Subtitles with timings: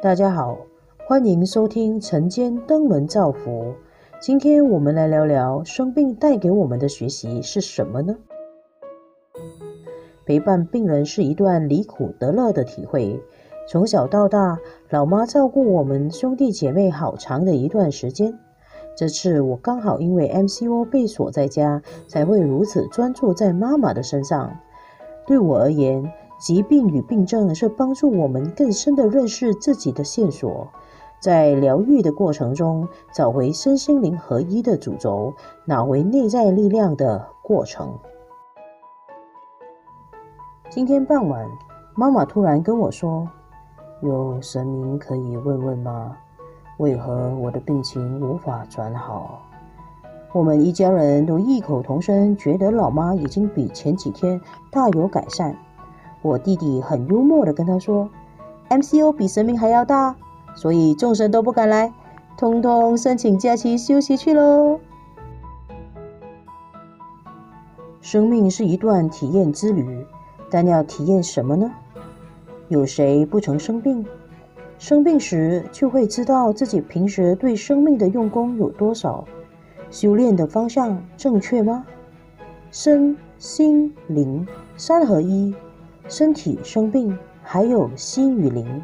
[0.00, 0.56] 大家好，
[1.08, 3.74] 欢迎收听晨间登门造福。
[4.20, 8.14] 今天我们来聊聊生病带给我们的学习是什么呢？
[10.24, 13.20] 陪伴病人是一段离苦得乐的体会。
[13.68, 18.38] 从小到大，老妈照顾我们兄弟姐妹好长的一段时间。
[18.96, 24.60] 这次我刚好因为 MCO 被锁在家，才会如此专注在妈妈的身上。
[25.26, 30.68] 对我而言，疾病与病症是帮助我们更深的认识自己的线索，
[31.18, 35.34] 在疗愈的过程中找回身心灵合一的主轴，
[35.64, 37.98] 拿回内在力量的过程。
[40.70, 41.44] 今天傍晚，
[41.96, 43.28] 妈妈突然跟我说
[44.00, 46.16] ：“有神明可以问问吗？
[46.76, 49.40] 为何我的病情无法转好？”
[50.32, 55.56] 我们一家人都异口同声，觉得老妈已经比前几天大有改善。
[56.22, 58.08] 我弟弟很幽默的跟他说
[58.68, 60.16] ：“MCO 比神明还要大，
[60.54, 61.92] 所以众神都不敢来，
[62.36, 64.80] 通通申请假期休息去喽。”
[68.00, 70.06] 生命是一段体验之旅。
[70.50, 71.70] 但要体验什么呢？
[72.68, 74.06] 有谁不曾生病？
[74.78, 79.26] 生病时就会知道自己平时对生命的用功有多少，
[79.90, 81.84] 修炼的方向正确吗？
[82.70, 85.54] 身心灵三合一，
[86.08, 88.82] 身体生病，还有心与灵，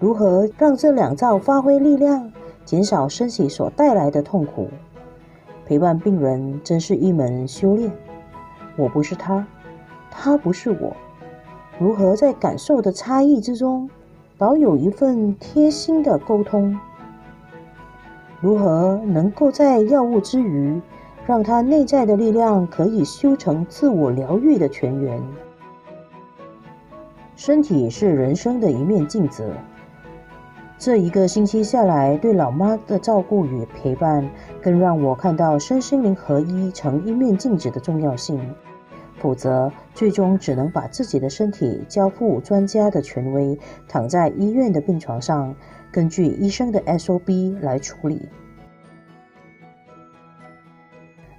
[0.00, 2.32] 如何让这两兆发挥力量，
[2.64, 4.68] 减少身体所带来的痛苦？
[5.66, 7.92] 陪伴病人真是一门修炼。
[8.76, 9.46] 我不是他。
[10.10, 10.96] 他不是我，
[11.78, 13.90] 如何在感受的差异之中，
[14.38, 16.78] 保有一份贴心的沟通？
[18.40, 20.80] 如何能够在药物之余，
[21.26, 25.20] 让他内在的力量可以修成自我疗愈的泉源？
[27.36, 29.52] 身体是人生的一面镜子。
[30.78, 34.28] 这一个星期下来，对老妈的照顾与陪伴，
[34.60, 38.40] 更让我看到身心灵合一成一面镜子的重要性。
[39.16, 43.58] 否则，最终只能把自己的身体交付专家的权威，
[43.88, 45.54] 躺在医院的病床上，
[45.90, 48.28] 根据医生的 SOP 来处理。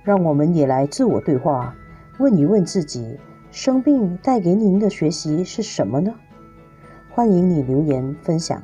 [0.04, 1.76] 让我们也来自我对话，
[2.18, 3.20] 问一问自己：
[3.56, 6.14] 生病带给您的学习是什么呢？
[7.10, 8.62] 欢迎你留言分享。